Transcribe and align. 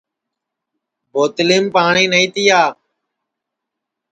بوتلِیم 1.11 1.65
پاٹؔی 1.73 2.05
نائی 2.11 2.27
تِیا 2.33 2.61